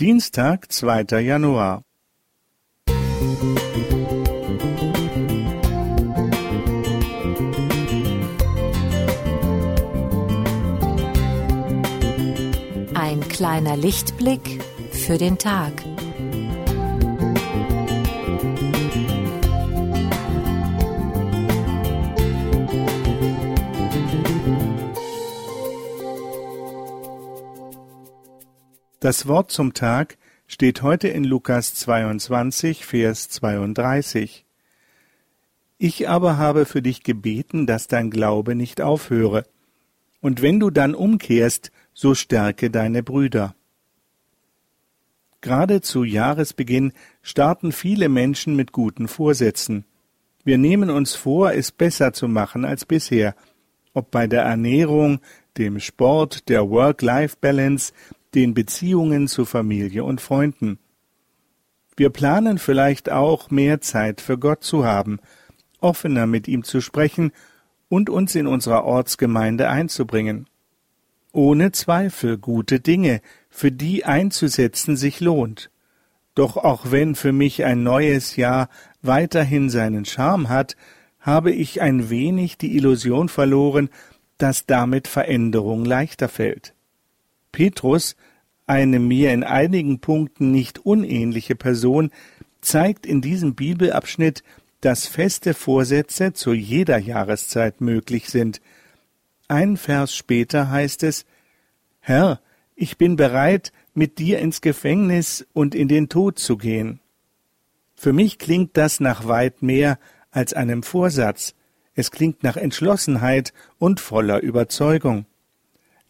[0.00, 1.84] Dienstag, zweiter Januar.
[12.94, 14.60] Ein kleiner Lichtblick
[14.90, 15.72] für den Tag.
[29.04, 30.16] Das Wort zum Tag
[30.46, 34.46] steht heute in Lukas 22, Vers 32.
[35.76, 39.44] Ich aber habe für dich gebeten, dass dein Glaube nicht aufhöre.
[40.22, 43.54] Und wenn du dann umkehrst, so stärke deine Brüder.
[45.42, 49.84] Gerade zu Jahresbeginn starten viele Menschen mit guten Vorsätzen.
[50.44, 53.34] Wir nehmen uns vor, es besser zu machen als bisher,
[53.92, 55.20] ob bei der Ernährung,
[55.58, 57.92] dem Sport, der Work-Life-Balance,
[58.34, 60.78] den Beziehungen zu Familie und Freunden.
[61.96, 65.20] Wir planen vielleicht auch mehr Zeit für Gott zu haben,
[65.80, 67.32] offener mit ihm zu sprechen
[67.88, 70.48] und uns in unserer Ortsgemeinde einzubringen.
[71.32, 75.70] Ohne Zweifel gute Dinge, für die einzusetzen sich lohnt.
[76.34, 78.68] Doch auch wenn für mich ein neues Jahr
[79.02, 80.76] weiterhin seinen Charme hat,
[81.20, 83.88] habe ich ein wenig die Illusion verloren,
[84.38, 86.73] dass damit Veränderung leichter fällt.
[87.54, 88.16] Petrus,
[88.66, 92.10] eine mir in einigen Punkten nicht unähnliche Person,
[92.60, 94.42] zeigt in diesem Bibelabschnitt,
[94.80, 98.60] dass feste Vorsätze zu jeder Jahreszeit möglich sind.
[99.46, 101.26] Ein Vers später heißt es
[102.00, 102.40] Herr,
[102.74, 106.98] ich bin bereit, mit dir ins Gefängnis und in den Tod zu gehen.
[107.94, 110.00] Für mich klingt das nach weit mehr
[110.32, 111.54] als einem Vorsatz,
[111.94, 115.26] es klingt nach Entschlossenheit und voller Überzeugung.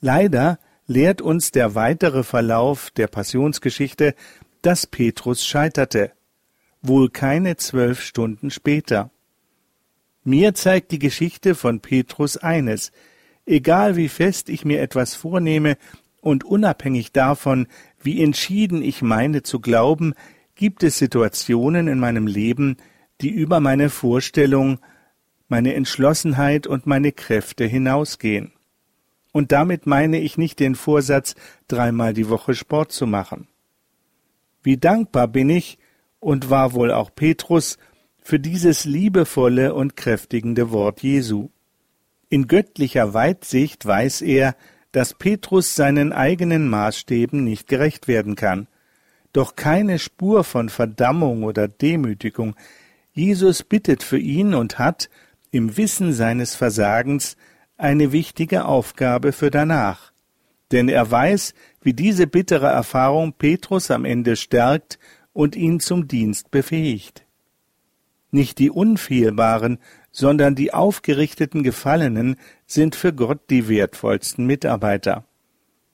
[0.00, 4.14] Leider lehrt uns der weitere Verlauf der Passionsgeschichte,
[4.62, 6.12] dass Petrus scheiterte,
[6.82, 9.10] wohl keine zwölf Stunden später.
[10.22, 12.92] Mir zeigt die Geschichte von Petrus eines,
[13.46, 15.76] egal wie fest ich mir etwas vornehme
[16.20, 17.66] und unabhängig davon,
[18.00, 20.14] wie entschieden ich meine zu glauben,
[20.54, 22.76] gibt es Situationen in meinem Leben,
[23.20, 24.78] die über meine Vorstellung,
[25.48, 28.52] meine Entschlossenheit und meine Kräfte hinausgehen.
[29.34, 31.34] Und damit meine ich nicht den Vorsatz,
[31.66, 33.48] dreimal die Woche Sport zu machen.
[34.62, 35.76] Wie dankbar bin ich,
[36.20, 37.76] und war wohl auch Petrus,
[38.22, 41.50] für dieses liebevolle und kräftigende Wort Jesu.
[42.28, 44.54] In göttlicher Weitsicht weiß er,
[44.92, 48.68] dass Petrus seinen eigenen Maßstäben nicht gerecht werden kann.
[49.32, 52.54] Doch keine Spur von Verdammung oder Demütigung.
[53.12, 55.10] Jesus bittet für ihn und hat,
[55.50, 57.36] im Wissen seines Versagens,
[57.76, 60.12] eine wichtige Aufgabe für danach.
[60.72, 64.98] Denn er weiß, wie diese bittere Erfahrung Petrus am Ende stärkt
[65.32, 67.26] und ihn zum Dienst befähigt.
[68.30, 69.78] Nicht die Unfehlbaren,
[70.10, 72.36] sondern die aufgerichteten Gefallenen
[72.66, 75.24] sind für Gott die wertvollsten Mitarbeiter.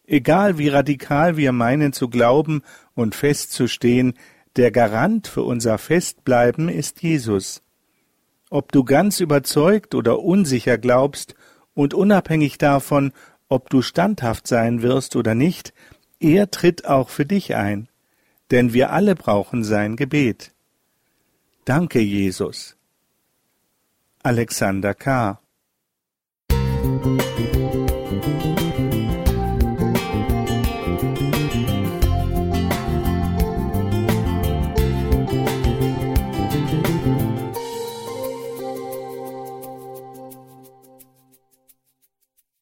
[0.07, 2.63] Egal wie radikal wir meinen zu glauben
[2.95, 4.15] und festzustehen,
[4.57, 7.63] der Garant für unser Festbleiben ist Jesus.
[8.51, 11.35] Ob du ganz überzeugt oder unsicher glaubst
[11.75, 13.13] und unabhängig davon,
[13.49, 15.73] ob du standhaft sein wirst oder nicht,
[16.21, 17.89] er tritt auch für dich ein,
[18.51, 20.53] denn wir alle brauchen sein Gebet.
[21.65, 22.77] Danke, Jesus.
[24.23, 25.41] Alexander K.